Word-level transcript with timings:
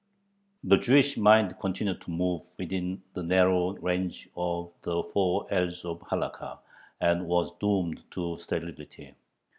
The 0.63 0.77
Jewish 0.77 1.15
mind 1.15 1.59
continued 1.59 2.01
to 2.01 2.09
move 2.09 2.41
within 2.57 3.03
the 3.13 3.21
narrow 3.21 3.75
range 3.77 4.27
of 4.35 4.73
"the 4.81 5.03
four 5.03 5.45
ells 5.51 5.85
of 5.85 5.99
the 5.99 6.05
Halakha," 6.05 6.57
and 6.99 7.27
was 7.27 7.53
doomed 7.59 8.01
to 8.13 8.35
sterility. 8.37 9.13